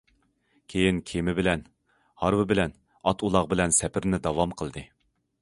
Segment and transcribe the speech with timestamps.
[0.73, 1.61] كېيىن كېمە بىلەن،
[2.23, 2.75] ھارۋا بىلەن،
[3.11, 4.87] ئات- ئۇلاغ بىلەن سەپىرىنى داۋام قىلدى.